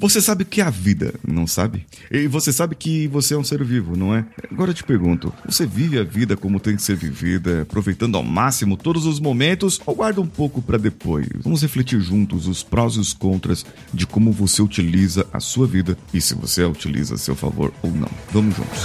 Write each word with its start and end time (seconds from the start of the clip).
Você 0.00 0.20
sabe 0.20 0.44
o 0.44 0.46
que 0.46 0.60
é 0.60 0.64
a 0.64 0.70
vida, 0.70 1.14
não 1.26 1.46
sabe? 1.46 1.86
E 2.10 2.26
você 2.26 2.52
sabe 2.52 2.74
que 2.74 3.08
você 3.08 3.34
é 3.34 3.38
um 3.38 3.44
ser 3.44 3.62
vivo, 3.64 3.96
não 3.96 4.14
é? 4.14 4.24
Agora 4.50 4.70
eu 4.70 4.74
te 4.74 4.84
pergunto: 4.84 5.32
você 5.44 5.66
vive 5.66 5.98
a 5.98 6.04
vida 6.04 6.36
como 6.36 6.60
tem 6.60 6.76
que 6.76 6.82
ser 6.82 6.96
vivida, 6.96 7.62
aproveitando 7.62 8.16
ao 8.16 8.22
máximo 8.22 8.76
todos 8.76 9.06
os 9.06 9.20
momentos 9.20 9.80
ou 9.84 9.94
guarda 9.94 10.20
um 10.20 10.26
pouco 10.26 10.62
para 10.62 10.78
depois? 10.78 11.26
Vamos 11.42 11.62
refletir 11.62 12.00
juntos 12.00 12.46
os 12.46 12.62
prós 12.62 12.94
e 12.94 13.00
os 13.00 13.12
contras 13.12 13.64
de 13.92 14.06
como 14.06 14.32
você 14.32 14.62
utiliza 14.62 15.26
a 15.32 15.40
sua 15.40 15.66
vida 15.66 15.96
e 16.12 16.20
se 16.20 16.34
você 16.34 16.62
a 16.62 16.68
utiliza 16.68 17.14
a 17.14 17.18
seu 17.18 17.34
favor 17.34 17.72
ou 17.82 17.90
não. 17.90 18.08
Vamos 18.30 18.56
juntos. 18.56 18.78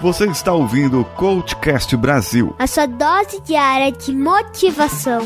Você 0.00 0.26
está 0.26 0.52
ouvindo 0.52 1.00
o 1.00 1.04
Coachcast 1.04 1.96
Brasil 1.96 2.54
a 2.58 2.66
sua 2.66 2.86
dose 2.86 3.40
diária 3.44 3.92
de 3.92 4.12
motivação. 4.12 5.20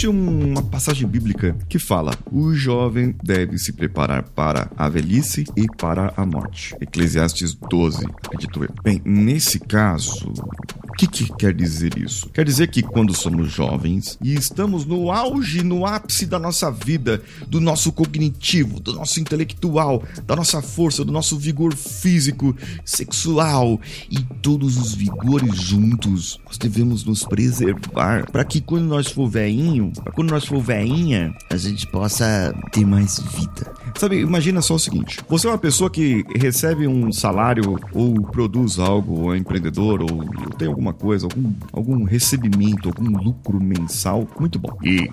Existe 0.00 0.08
uma 0.08 0.62
passagem 0.62 1.06
bíblica 1.06 1.54
que 1.68 1.78
fala: 1.78 2.14
o 2.32 2.54
jovem 2.54 3.14
deve 3.22 3.58
se 3.58 3.70
preparar 3.70 4.22
para 4.22 4.70
a 4.74 4.88
velhice 4.88 5.44
e 5.54 5.66
para 5.76 6.14
a 6.16 6.24
morte. 6.24 6.74
Eclesiastes 6.80 7.54
12, 7.54 8.06
acredito 8.06 8.64
eu. 8.64 8.70
Bem, 8.82 9.02
nesse 9.04 9.60
caso, 9.60 10.32
que, 11.00 11.06
que 11.06 11.32
quer 11.36 11.54
dizer 11.54 11.96
isso? 11.96 12.28
Quer 12.28 12.44
dizer 12.44 12.68
que 12.68 12.82
quando 12.82 13.14
somos 13.14 13.50
jovens 13.50 14.18
e 14.22 14.34
estamos 14.34 14.84
no 14.84 15.10
auge, 15.10 15.62
no 15.62 15.86
ápice 15.86 16.26
da 16.26 16.38
nossa 16.38 16.70
vida, 16.70 17.22
do 17.46 17.60
nosso 17.60 17.90
cognitivo, 17.90 18.78
do 18.80 18.92
nosso 18.92 19.18
intelectual, 19.18 20.02
da 20.26 20.36
nossa 20.36 20.60
força, 20.60 21.04
do 21.04 21.12
nosso 21.12 21.38
vigor 21.38 21.74
físico, 21.74 22.54
sexual 22.84 23.80
e 24.10 24.20
todos 24.42 24.76
os 24.76 24.94
vigores 24.94 25.56
juntos, 25.56 26.38
nós 26.44 26.58
devemos 26.58 27.04
nos 27.04 27.24
preservar 27.24 28.30
para 28.30 28.44
que 28.44 28.60
quando 28.60 28.84
nós 28.84 29.10
for 29.10 29.28
velhinho, 29.28 29.92
quando 30.14 30.30
nós 30.30 30.44
for 30.44 30.60
velhinha, 30.60 31.34
a 31.48 31.56
gente 31.56 31.86
possa 31.86 32.54
ter 32.72 32.84
mais 32.84 33.18
vida. 33.20 33.72
Sabe, 33.96 34.20
imagina 34.20 34.62
só 34.62 34.74
o 34.74 34.78
seguinte: 34.78 35.20
você 35.28 35.46
é 35.46 35.50
uma 35.50 35.58
pessoa 35.58 35.90
que 35.90 36.24
recebe 36.36 36.86
um 36.86 37.12
salário 37.12 37.78
ou 37.92 38.14
produz 38.22 38.78
algo, 38.78 39.20
ou 39.20 39.34
é 39.34 39.38
empreendedor, 39.38 40.02
ou 40.02 40.08
tem 40.56 40.68
alguma 40.68 40.92
coisa, 40.92 41.26
algum, 41.26 41.52
algum 41.72 42.04
recebimento, 42.04 42.88
algum 42.88 43.16
lucro 43.18 43.60
mensal 43.60 44.26
muito 44.38 44.58
bom. 44.58 44.76
E, 44.82 45.10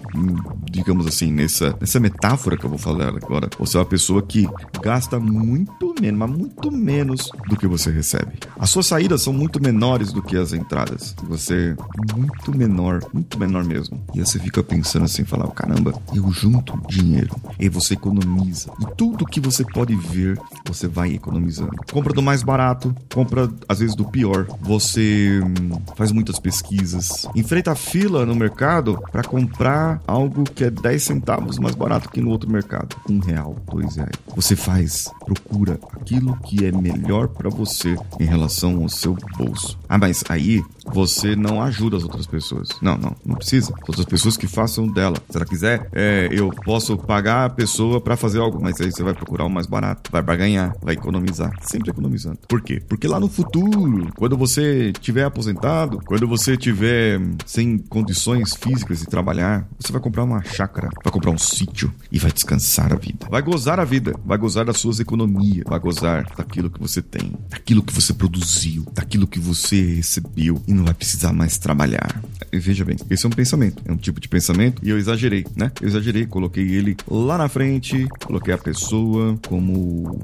digamos 0.70 1.08
assim, 1.08 1.31
nessa, 1.31 1.75
nessa 1.80 2.00
metáfora 2.00 2.58
que 2.58 2.66
eu 2.66 2.70
vou 2.70 2.80
falar 2.80 3.09
agora, 3.09 3.50
você 3.58 3.78
é 3.78 3.80
uma 3.80 3.86
pessoa 3.86 4.22
que 4.22 4.48
gasta 4.81 5.20
muito 5.20 5.94
menos, 6.02 6.20
mas 6.20 6.30
muito 6.30 6.72
menos 6.72 7.30
do 7.50 7.55
que 7.55 7.67
você 7.67 7.92
recebe. 7.92 8.33
As 8.58 8.70
suas 8.70 8.88
saídas 8.88 9.22
são 9.22 9.33
muito 9.33 9.61
menores 9.61 10.11
do 10.11 10.22
que 10.22 10.36
as 10.38 10.53
entradas. 10.53 11.16
Você 11.23 11.75
é 11.78 12.16
muito 12.16 12.55
menor, 12.55 13.02
muito 13.14 13.39
menor 13.39 13.64
mesmo. 13.64 14.02
E 14.14 14.20
você 14.20 14.39
fica 14.39 14.64
pensando 14.64 15.05
assim, 15.05 15.23
falar, 15.23 15.48
caramba, 15.52 15.94
eu 16.14 16.31
junto 16.31 16.80
dinheiro 16.88 17.36
e 17.59 17.70
você 17.70 17.94
economiza. 17.94 18.67
E 18.80 18.96
tudo 18.96 19.26
que 19.26 19.40
você 19.40 19.64
pode 19.64 19.96
ver, 19.96 20.40
você 20.66 20.88
vai 20.88 21.14
economizando. 21.14 21.72
Compra 21.92 22.14
do 22.14 22.22
mais 22.22 22.44
barato, 22.44 22.96
compra 23.14 23.50
às 23.68 23.80
vezes 23.80 23.96
do 23.96 24.06
pior. 24.06 24.46
Você 24.62 25.42
hum, 25.44 25.80
faz 25.96 26.12
muitas 26.12 26.40
pesquisas, 26.40 27.28
enfrenta 27.36 27.72
a 27.72 27.76
fila 27.76 28.26
no 28.26 28.36
mercado 28.36 29.02
para 29.12 29.23
comprar 29.23 30.02
algo 30.08 30.44
que 30.44 30.64
é 30.64 30.70
10 30.70 31.04
centavos 31.04 31.58
mais 31.60 31.76
barato 31.76 32.10
que 32.10 32.22
no 32.22 32.30
outro 32.30 32.50
mercado. 32.50 32.95
Um 33.10 33.20
real, 33.20 33.56
dois 33.72 33.95
reais. 33.95 34.12
Você 34.36 34.56
faz, 34.56 35.12
procura 35.26 35.80
aquilo 35.94 36.38
que 36.44 36.66
é 36.66 36.72
melhor 36.72 37.28
para 37.28 37.50
você 37.50 37.95
em 38.20 38.26
relação 38.26 38.82
ao 38.82 38.90
seu 38.90 39.16
bolso. 39.38 39.78
Ah, 39.88 39.98
mas 39.98 40.23
aí 40.30 40.64
você 40.93 41.35
não 41.35 41.61
ajuda 41.61 41.97
as 41.97 42.03
outras 42.03 42.25
pessoas. 42.25 42.69
Não, 42.81 42.98
não, 42.98 43.15
não 43.25 43.36
precisa. 43.36 43.73
As 43.83 43.89
outras 43.89 44.05
pessoas 44.05 44.37
que 44.37 44.48
façam 44.48 44.87
dela. 44.87 45.17
Se 45.30 45.37
ela 45.37 45.45
quiser, 45.45 45.89
é, 45.93 46.30
eu 46.31 46.49
posso 46.49 46.98
pagar 46.98 47.45
a 47.45 47.49
pessoa 47.49 48.02
para 48.02 48.17
fazer 48.17 48.39
algo, 48.39 48.61
mas 48.61 48.80
aí 48.81 48.92
você 48.92 49.03
vai 49.03 49.14
procurar 49.14 49.45
o 49.45 49.49
mais 49.49 49.67
barato, 49.67 50.11
vai 50.11 50.21
barganhar, 50.21 50.76
vai 50.81 50.95
economizar, 50.95 51.52
sempre 51.61 51.89
economizando. 51.89 52.39
Por 52.47 52.61
quê? 52.61 52.81
Porque 52.87 53.08
lá 53.08 53.20
no 53.20 53.27
futuro, 53.27 54.11
quando 54.15 54.37
você 54.37 54.92
tiver 54.93 55.23
aposentado, 55.23 55.99
quando 56.05 56.27
você 56.27 56.58
tiver 56.58 57.20
sem 57.45 57.77
condições 57.77 58.55
físicas 58.55 58.99
de 58.99 59.05
trabalhar, 59.05 59.67
você 59.80 59.92
vai 59.92 60.02
comprar 60.02 60.23
uma 60.23 60.43
chácara, 60.43 60.89
vai 61.03 61.11
comprar 61.11 61.31
um 61.31 61.37
sítio 61.37 61.93
e 62.11 62.20
vai 62.20 62.31
descansar 62.31 62.93
a 62.93 62.95
vida. 62.95 63.27
Vai 63.30 63.42
gozar 63.42 63.80
a 63.80 63.86
vida, 63.86 64.15
vai 64.26 64.37
gozar 64.37 64.65
das 64.65 64.77
suas 64.77 64.99
economias, 64.99 65.64
vai 65.67 65.80
gozar 65.80 66.26
daquilo 66.36 66.70
que 66.70 66.80
você 66.80 67.02
tem, 67.02 67.33
daquilo 67.49 67.83
que 67.83 67.93
você 67.93 68.14
produziu, 68.14 68.86
daquilo 68.93 69.27
que 69.27 69.39
você 69.39 69.95
recebeu 69.95 70.61
e 70.67 70.73
não 70.77 70.86
vai 70.86 70.93
precisar 70.93 71.33
mais 71.33 71.58
trabalhar. 71.58 72.21
E 72.52 72.60
veja 72.60 72.86
bem, 72.86 72.95
esse 73.10 73.26
é 73.26 73.27
um 73.27 73.32
pensamento, 73.32 73.82
é 73.86 73.92
um 73.92 73.98
tipo 73.98 74.20
de 74.20 74.30
pensamento 74.30 74.82
e 74.83 74.89
eu 74.89 74.98
exagerei, 74.98 75.45
né? 75.55 75.71
Eu 75.82 75.88
exagerei, 75.88 76.26
coloquei 76.26 76.64
ele 76.64 76.95
lá 77.08 77.38
na 77.38 77.49
frente, 77.49 78.08
coloquei 78.23 78.54
a 78.54 78.58
pessoa 78.58 79.38
como 79.48 80.20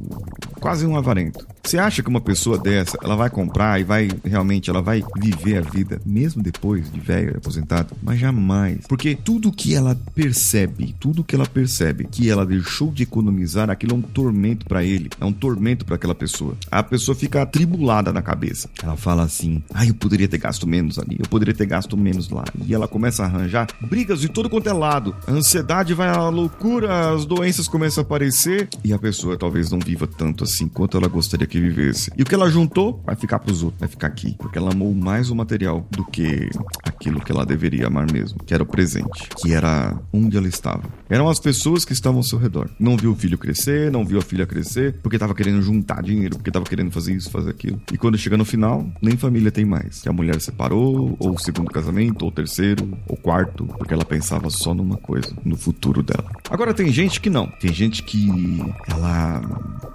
quase 0.64 0.86
um 0.86 0.96
avarento. 0.96 1.46
Você 1.62 1.78
acha 1.78 2.02
que 2.02 2.08
uma 2.08 2.22
pessoa 2.22 2.58
dessa, 2.58 2.98
ela 3.04 3.18
vai 3.18 3.30
comprar 3.30 3.82
e 3.82 3.84
vai 3.84 4.10
realmente, 4.24 4.70
ela 4.70 4.82
vai 4.82 5.04
viver 5.18 5.58
a 5.58 5.62
vida 5.62 6.02
mesmo 6.06 6.42
depois 6.42 6.90
de 6.90 7.02
velho, 7.02 7.36
aposentado? 7.36 7.94
Mas 8.02 8.18
jamais. 8.18 8.80
Porque 8.88 9.14
tudo 9.14 9.52
que 9.52 9.76
ela 9.76 9.98
percebe, 10.16 10.96
tudo 11.02 11.24
que 11.24 11.36
ela 11.36 11.46
percebe 11.46 12.08
que 12.10 12.30
ela 12.30 12.46
deixou 12.46 12.92
de 12.92 13.04
economizar, 13.04 13.70
aquilo 13.70 13.94
é 13.94 13.96
um 13.98 14.02
tormento 14.02 14.66
para 14.66 14.86
ele, 14.86 15.10
é 15.20 15.26
um 15.26 15.34
tormento 15.34 15.84
para 15.84 15.96
aquela 15.96 16.16
pessoa. 16.16 16.56
A 16.72 16.82
pessoa 16.82 17.14
fica 17.14 17.42
atribulada 17.42 18.14
na 18.14 18.22
cabeça. 18.22 18.70
Ela 18.82 18.96
fala 18.96 19.24
assim: 19.24 19.62
"Ah, 19.74 19.86
eu 19.86 19.94
poderia 19.94 20.30
ter 20.30 20.38
gasto 20.38 20.66
menos 20.66 20.98
ali, 20.98 21.18
eu 21.20 21.28
poderia 21.28 21.54
ter 21.54 21.66
gasto 21.66 21.98
menos 21.98 22.30
lá". 22.30 22.46
E 22.66 22.74
ela 22.74 22.88
começa 22.88 23.24
a 23.24 23.26
arranjar 23.26 23.68
brigas 23.82 24.22
de 24.22 24.30
todo 24.30 24.50
quanto 24.50 24.70
é 24.70 24.74
lado. 24.74 25.14
A 25.28 25.32
ansiedade 25.32 25.94
vai 25.94 26.08
à 26.08 26.30
loucura, 26.30 27.12
as 27.14 27.26
doenças 27.26 27.68
começam 27.68 28.02
a 28.02 28.06
aparecer 28.06 28.70
e 28.82 28.94
a 28.94 29.00
pessoa 29.00 29.38
talvez 29.38 29.70
não 29.70 29.80
viva 29.80 30.08
tanto 30.08 30.46
assim 30.46 30.53
quanto 30.68 30.98
ela 30.98 31.08
gostaria 31.08 31.48
que 31.48 31.60
vivesse. 31.60 32.12
E 32.18 32.22
o 32.22 32.26
que 32.26 32.36
ela 32.36 32.50
juntou 32.50 33.02
vai 33.06 33.16
ficar 33.16 33.40
pros 33.40 33.64
outros, 33.64 33.80
vai 33.80 33.90
ficar 33.90 34.08
aqui. 34.08 34.36
Porque 34.38 34.58
ela 34.58 34.72
amou 34.72 34.94
mais 34.94 35.30
o 35.30 35.36
material 35.36 35.88
do 35.92 36.06
que 36.06 36.50
aquilo 36.84 37.20
que 37.20 37.32
ela 37.32 37.46
deveria 37.46 37.88
amar 37.88 38.12
mesmo, 38.12 38.40
que 38.46 38.54
era 38.54 38.64
o 38.64 38.66
presente, 38.66 39.30
que 39.42 39.54
era 39.54 39.98
onde 40.12 40.38
ela 40.38 40.48
estava. 40.48 40.84
Eram 41.10 41.30
as 41.30 41.40
pessoas 41.40 41.86
que 41.86 41.94
estavam 41.94 42.20
ao 42.20 42.24
seu 42.24 42.40
redor. 42.40 42.70
Não 42.80 42.98
viu 42.98 43.12
o 43.12 43.16
filho 43.16 43.38
crescer, 43.38 43.92
não 43.92 44.06
viu 44.06 44.20
a 44.20 44.22
filha 44.22 44.46
crescer, 44.46 45.00
porque 45.02 45.16
estava 45.16 45.34
querendo 45.36 45.62
juntar 45.62 46.02
dinheiro, 46.02 46.36
porque 46.38 46.50
estava 46.50 46.66
querendo 46.66 46.92
fazer 46.92 47.14
isso, 47.14 47.30
fazer 47.30 47.50
aquilo. 47.50 47.82
E 47.92 47.98
quando 47.98 48.18
chega 48.18 48.38
no 48.38 48.46
final, 48.46 48.86
nem 49.02 49.18
família 49.18 49.52
tem 49.52 49.66
mais. 49.66 50.02
Que 50.02 50.10
a 50.10 50.14
mulher 50.14 50.40
separou, 50.42 51.16
ou 51.20 51.36
o 51.36 51.40
segundo 51.40 51.70
casamento, 51.70 52.24
ou 52.24 52.30
o 52.30 52.32
terceiro, 52.32 52.98
ou 53.08 53.18
quarto, 53.18 53.66
porque 53.66 53.94
ela 53.94 54.06
pensava 54.06 54.50
só 54.50 54.74
numa 54.74 54.98
coisa, 54.98 55.34
no 55.44 55.56
futuro 55.56 56.02
dela. 56.02 56.30
Agora 56.50 56.74
tem 56.74 56.92
gente 56.92 57.22
que 57.22 57.30
não. 57.30 57.48
Tem 57.48 57.72
gente 57.74 58.04
que 58.04 58.60
ela 58.88 59.42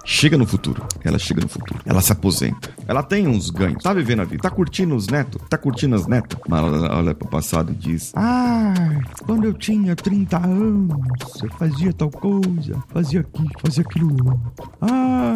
chega 0.05 0.37
no 0.37 0.45
futuro. 0.49 0.85
Ela 1.03 1.17
chega 1.19 1.41
no 1.41 1.47
futuro. 1.47 1.79
Ela 1.85 2.01
se 2.01 2.11
aposenta. 2.11 2.69
Ela 2.87 3.03
tem 3.03 3.27
uns 3.27 3.49
ganhos. 3.49 3.83
Tá 3.83 3.93
vivendo 3.93 4.21
a 4.21 4.25
vida. 4.25 4.41
Tá 4.41 4.49
curtindo 4.49 4.95
os 4.95 5.07
netos. 5.07 5.41
Tá 5.49 5.57
curtindo 5.57 5.95
as 5.95 6.07
netas. 6.07 6.39
Mas 6.47 6.59
ela 6.59 6.97
olha 6.97 7.15
pro 7.15 7.27
passado 7.27 7.71
e 7.71 7.75
diz: 7.75 8.11
Ah, 8.15 8.73
quando 9.25 9.45
eu 9.45 9.53
tinha 9.53 9.95
30 9.95 10.37
anos, 10.37 11.41
eu 11.43 11.49
fazia 11.51 11.93
tal 11.93 12.09
coisa, 12.09 12.83
fazia 12.89 13.21
aquilo, 13.21 13.49
fazia 13.61 13.83
aquilo 13.83 14.11
outro. 14.11 14.51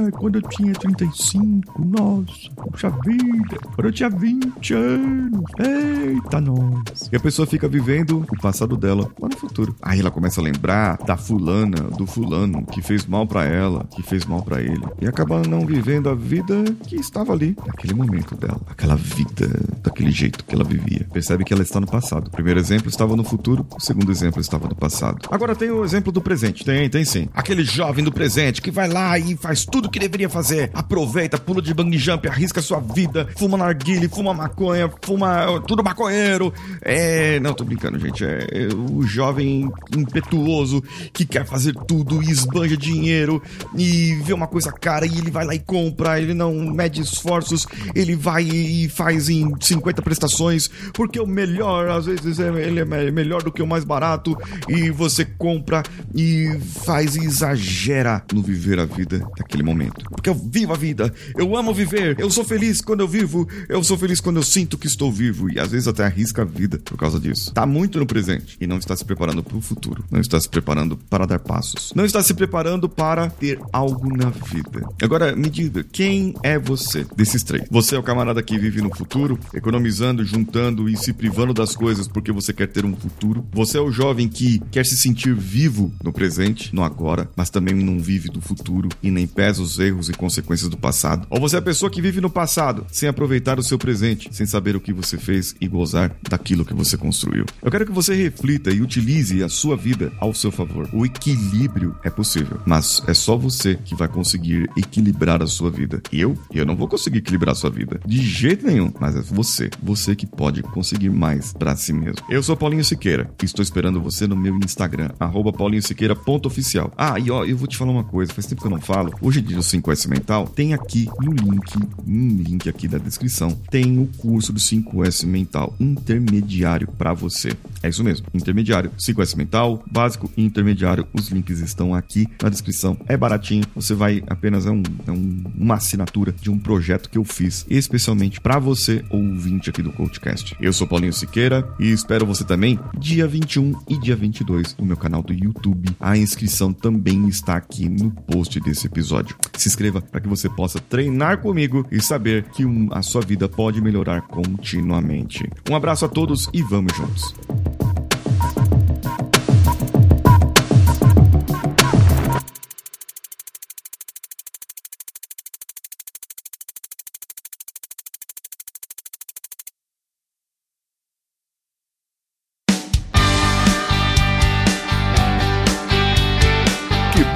Ah, 0.03 0.11
quando 0.11 0.35
eu 0.35 0.41
tinha 0.41 0.73
35, 0.73 1.81
nossa, 1.85 2.49
puxa 2.55 2.89
vida. 2.89 3.57
Quando 3.75 3.85
eu 3.85 3.91
tinha 3.91 4.09
20 4.09 4.73
anos. 4.73 5.43
Eita, 5.59 6.41
nossa. 6.41 7.09
E 7.11 7.15
a 7.15 7.19
pessoa 7.19 7.47
fica 7.47 7.67
vivendo 7.67 8.25
o 8.29 8.41
passado 8.41 8.75
dela 8.75 9.09
lá 9.19 9.29
no 9.29 9.37
futuro. 9.37 9.75
Aí 9.81 9.99
ela 9.99 10.11
começa 10.11 10.41
a 10.41 10.43
lembrar 10.43 10.97
da 10.97 11.15
fulana, 11.15 11.77
do 11.97 12.05
fulano 12.05 12.65
que 12.65 12.81
fez 12.81 13.05
mal 13.05 13.25
para 13.25 13.45
ela, 13.45 13.85
que 13.95 14.03
fez 14.03 14.25
mal 14.25 14.41
para 14.41 14.61
ele. 14.61 14.83
E 14.99 15.07
acaba 15.07 15.41
não 15.43 15.65
vivendo 15.65 16.09
a 16.09 16.15
vida 16.15 16.63
que 16.85 16.95
estava 16.95 17.31
ali, 17.31 17.55
naquele 17.65 17.93
momento 17.93 18.35
dela. 18.35 18.61
Aquela 18.67 18.95
vida, 18.95 19.49
daquele 19.81 20.11
jeito 20.11 20.43
que 20.43 20.55
ela 20.55 20.63
vivia. 20.63 21.07
Percebe 21.13 21.45
que 21.45 21.53
ela 21.53 21.63
está 21.63 21.79
no 21.79 21.87
passado. 21.87 22.27
O 22.27 22.31
primeiro 22.31 22.59
exemplo 22.59 22.89
estava 22.89 23.15
no 23.15 23.23
futuro, 23.23 23.65
o 23.75 23.79
segundo 23.79 24.11
exemplo 24.11 24.41
estava 24.41 24.67
no 24.67 24.75
passado. 24.75 25.27
Agora 25.31 25.55
tem 25.55 25.69
o 25.69 25.83
exemplo 25.83 26.11
do 26.11 26.21
presente. 26.21 26.65
Tem, 26.65 26.89
tem 26.89 27.05
sim. 27.05 27.29
Aquele 27.33 27.63
jovem 27.63 28.03
do 28.03 28.11
presente 28.11 28.61
que 28.61 28.71
vai 28.71 28.89
lá 28.89 29.17
e 29.17 29.37
faz 29.37 29.65
tudo 29.65 29.92
que 29.93 29.99
deveria 29.99 30.27
fazer. 30.27 30.71
Aproveita, 30.73 31.37
pula 31.37 31.61
de 31.61 31.71
bungee 31.71 31.99
jump, 31.99 32.27
arrisca 32.27 32.61
sua 32.61 32.79
vida, 32.79 33.29
fuma 33.37 33.55
narguile, 33.55 34.09
fuma 34.09 34.33
maconha, 34.33 34.91
fuma 35.03 35.61
tudo 35.67 35.83
maconheiro. 35.83 36.51
É. 36.81 37.39
Não, 37.39 37.53
tô 37.53 37.63
brincando, 37.63 37.99
gente. 37.99 38.25
É, 38.25 38.47
é 38.51 38.67
o 38.73 39.03
jovem 39.03 39.71
impetuoso 39.95 40.83
que 41.13 41.25
quer 41.25 41.45
fazer 41.45 41.75
tudo 41.87 42.23
e 42.23 42.31
esbanja 42.31 42.75
dinheiro 42.75 43.41
e 43.75 44.15
vê 44.23 44.33
uma 44.33 44.47
coisa 44.47 44.71
cara 44.71 45.05
e 45.05 45.15
ele 45.15 45.29
vai 45.29 45.45
lá 45.45 45.53
e 45.53 45.59
compra. 45.59 46.19
Ele 46.19 46.33
não 46.33 46.53
mede 46.53 46.99
esforços, 46.99 47.67
ele 47.93 48.15
vai 48.15 48.43
e 48.43 48.89
faz 48.89 49.29
em 49.29 49.53
50 49.59 50.01
prestações 50.01 50.69
porque 50.91 51.19
o 51.19 51.27
melhor, 51.27 51.89
às 51.89 52.07
vezes, 52.07 52.39
é, 52.39 52.47
ele 52.65 52.79
é 52.79 53.11
melhor 53.11 53.43
do 53.43 53.51
que 53.51 53.61
o 53.61 53.67
mais 53.67 53.83
barato 53.83 54.35
e 54.67 54.89
você 54.89 55.23
compra 55.23 55.83
e 56.15 56.57
faz 56.83 57.15
e 57.15 57.23
exagera 57.23 58.23
no 58.33 58.41
viver 58.41 58.79
a 58.79 58.85
vida 58.85 59.19
daquele 59.37 59.61
momento. 59.61 59.82
Porque 60.09 60.29
eu 60.29 60.35
vivo 60.35 60.73
a 60.73 60.77
vida, 60.77 61.13
eu 61.35 61.55
amo 61.55 61.73
viver, 61.73 62.19
eu 62.19 62.29
sou 62.29 62.43
feliz 62.43 62.81
quando 62.81 63.01
eu 63.01 63.07
vivo, 63.07 63.47
eu 63.67 63.83
sou 63.83 63.97
feliz 63.97 64.19
quando 64.19 64.37
eu 64.37 64.43
sinto 64.43 64.77
que 64.77 64.87
estou 64.87 65.11
vivo 65.11 65.49
e 65.51 65.59
às 65.59 65.71
vezes 65.71 65.87
até 65.87 66.05
arrisca 66.05 66.41
a 66.41 66.45
vida 66.45 66.79
por 66.83 66.97
causa 66.97 67.19
disso. 67.19 67.53
Tá 67.53 67.65
muito 67.65 67.99
no 67.99 68.05
presente 68.05 68.57
e 68.59 68.67
não 68.67 68.77
está 68.77 68.95
se 68.95 69.05
preparando 69.05 69.43
para 69.43 69.57
o 69.57 69.61
futuro, 69.61 70.03
não 70.11 70.19
está 70.19 70.39
se 70.39 70.49
preparando 70.49 70.97
para 70.97 71.25
dar 71.25 71.39
passos, 71.39 71.91
não 71.95 72.05
está 72.05 72.21
se 72.21 72.33
preparando 72.33 72.87
para 72.87 73.29
ter 73.29 73.59
algo 73.71 74.15
na 74.15 74.29
vida. 74.29 74.87
Agora 75.01 75.35
me 75.35 75.49
diga, 75.49 75.83
quem 75.83 76.33
é 76.43 76.57
você 76.57 77.05
desses 77.15 77.43
três? 77.43 77.65
Você 77.69 77.95
é 77.95 77.99
o 77.99 78.03
camarada 78.03 78.41
que 78.41 78.57
vive 78.57 78.81
no 78.81 78.95
futuro, 78.95 79.39
economizando, 79.53 80.23
juntando 80.23 80.89
e 80.89 80.97
se 80.97 81.13
privando 81.13 81.53
das 81.53 81.75
coisas 81.75 82.07
porque 82.07 82.31
você 82.31 82.53
quer 82.53 82.67
ter 82.67 82.85
um 82.85 82.95
futuro? 82.95 83.45
Você 83.51 83.77
é 83.77 83.81
o 83.81 83.91
jovem 83.91 84.27
que 84.27 84.59
quer 84.71 84.85
se 84.85 84.95
sentir 84.95 85.35
vivo 85.35 85.93
no 86.03 86.13
presente, 86.13 86.73
no 86.73 86.83
agora, 86.83 87.29
mas 87.35 87.49
também 87.49 87.75
não 87.75 87.99
vive 87.99 88.29
do 88.29 88.41
futuro 88.41 88.89
e 89.01 89.11
nem 89.11 89.27
pesa 89.27 89.61
os 89.61 89.72
erros 89.79 90.09
e 90.09 90.13
consequências 90.13 90.69
do 90.69 90.77
passado? 90.77 91.27
Ou 91.29 91.39
você 91.39 91.55
é 91.55 91.59
a 91.59 91.61
pessoa 91.61 91.89
que 91.89 92.01
vive 92.01 92.21
no 92.21 92.29
passado, 92.29 92.85
sem 92.91 93.09
aproveitar 93.09 93.59
o 93.59 93.63
seu 93.63 93.77
presente, 93.77 94.29
sem 94.31 94.45
saber 94.45 94.75
o 94.75 94.81
que 94.81 94.93
você 94.93 95.17
fez 95.17 95.55
e 95.59 95.67
gozar 95.67 96.15
daquilo 96.29 96.65
que 96.65 96.73
você 96.73 96.97
construiu? 96.97 97.45
Eu 97.61 97.71
quero 97.71 97.85
que 97.85 97.91
você 97.91 98.13
reflita 98.15 98.71
e 98.71 98.81
utilize 98.81 99.43
a 99.43 99.49
sua 99.49 99.75
vida 99.75 100.11
ao 100.19 100.33
seu 100.33 100.51
favor. 100.51 100.89
O 100.93 101.05
equilíbrio 101.05 101.95
é 102.03 102.09
possível, 102.09 102.59
mas 102.65 103.01
é 103.07 103.13
só 103.13 103.35
você 103.37 103.75
que 103.75 103.95
vai 103.95 104.07
conseguir 104.07 104.69
equilibrar 104.77 105.41
a 105.41 105.47
sua 105.47 105.69
vida. 105.69 106.01
Eu? 106.11 106.37
Eu 106.53 106.65
não 106.65 106.75
vou 106.75 106.87
conseguir 106.87 107.19
equilibrar 107.19 107.53
a 107.53 107.55
sua 107.55 107.69
vida. 107.69 107.99
De 108.05 108.21
jeito 108.21 108.65
nenhum. 108.65 108.91
Mas 108.99 109.15
é 109.15 109.21
você. 109.21 109.69
Você 109.81 110.15
que 110.15 110.25
pode 110.25 110.61
conseguir 110.63 111.09
mais 111.09 111.53
para 111.53 111.75
si 111.75 111.93
mesmo. 111.93 112.25
Eu 112.29 112.43
sou 112.43 112.55
Paulinho 112.55 112.83
Siqueira 112.83 113.29
e 113.41 113.45
estou 113.45 113.63
esperando 113.63 114.01
você 114.01 114.27
no 114.27 114.35
meu 114.35 114.55
Instagram, 114.57 115.09
paulinhosiqueira.oficial. 115.57 116.91
Ah, 116.97 117.19
e 117.19 117.31
ó, 117.31 117.43
eu 117.43 117.57
vou 117.57 117.67
te 117.67 117.77
falar 117.77 117.91
uma 117.91 118.03
coisa, 118.03 118.33
faz 118.33 118.45
tempo 118.45 118.61
que 118.61 118.67
eu 118.67 118.71
não 118.71 118.81
falo. 118.81 119.13
Hoje, 119.21 119.41
dia 119.41 119.61
do 119.63 119.81
5S 119.81 120.07
Mental, 120.07 120.47
tem 120.47 120.73
aqui 120.73 121.09
no 121.21 121.31
link, 121.31 121.73
no 122.05 122.43
link 122.43 122.69
aqui 122.69 122.87
da 122.87 122.97
descrição, 122.97 123.51
tem 123.71 123.97
o 123.97 124.07
curso 124.17 124.51
do 124.51 124.59
5S 124.59 125.25
Mental 125.25 125.73
intermediário 125.79 126.87
para 126.87 127.13
você. 127.13 127.53
É 127.81 127.89
isso 127.89 128.03
mesmo, 128.03 128.27
intermediário. 128.33 128.91
5S 128.99 129.35
Mental, 129.35 129.83
básico 129.89 130.29
e 130.35 130.43
intermediário. 130.43 131.07
Os 131.13 131.29
links 131.29 131.59
estão 131.59 131.95
aqui 131.95 132.27
na 132.41 132.49
descrição. 132.49 132.97
É 133.07 133.15
baratinho, 133.15 133.63
você 133.73 133.93
vai 133.93 134.21
apenas 134.27 134.65
é, 134.65 134.71
um, 134.71 134.83
é 135.07 135.11
um, 135.11 135.43
uma 135.57 135.75
assinatura 135.75 136.33
de 136.33 136.51
um 136.51 136.59
projeto 136.59 137.09
que 137.09 137.17
eu 137.17 137.23
fiz 137.23 137.65
especialmente 137.69 138.41
para 138.41 138.59
você, 138.59 139.03
ouvinte 139.09 139.69
aqui 139.69 139.81
do 139.81 139.91
Coachcast. 139.93 140.55
Eu 140.59 140.73
sou 140.73 140.85
Paulinho 140.85 141.13
Siqueira 141.13 141.67
e 141.79 141.91
espero 141.91 142.25
você 142.25 142.43
também 142.43 142.79
dia 142.97 143.27
21 143.27 143.73
e 143.87 143.97
dia 143.97 144.15
22 144.15 144.75
no 144.77 144.85
meu 144.85 144.97
canal 144.97 145.23
do 145.23 145.33
YouTube. 145.33 145.89
A 145.99 146.17
inscrição 146.17 146.73
também 146.73 147.27
está 147.27 147.55
aqui 147.55 147.87
no 147.87 148.11
post 148.11 148.59
desse 148.59 148.87
episódio. 148.87 149.35
Se 149.57 149.69
inscreva 149.69 150.01
para 150.01 150.19
que 150.19 150.27
você 150.27 150.49
possa 150.49 150.79
treinar 150.79 151.39
comigo 151.39 151.85
e 151.91 152.01
saber 152.01 152.43
que 152.43 152.63
a 152.91 153.01
sua 153.01 153.21
vida 153.21 153.47
pode 153.47 153.81
melhorar 153.81 154.21
continuamente. 154.21 155.49
Um 155.69 155.75
abraço 155.75 156.05
a 156.05 156.09
todos 156.09 156.49
e 156.53 156.61
vamos 156.61 156.95
juntos. 156.95 157.62